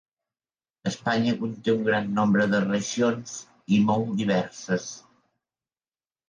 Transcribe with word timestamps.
Espanya 0.91 1.35
conté 1.41 1.75
un 1.77 1.83
gran 1.89 2.07
nombre 2.19 2.47
de 2.53 2.61
regions 2.63 3.35
i 3.77 3.79
molt 3.91 4.11
diverses. 4.23 4.89